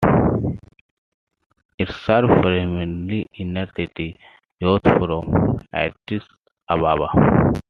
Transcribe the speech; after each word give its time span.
It 1.77 1.87
served 1.89 2.27
primarily 2.41 3.27
inner 3.37 3.71
city 3.77 4.17
youths 4.59 4.81
from 4.93 5.59
Addis 5.73 6.23
Ababa. 6.67 7.09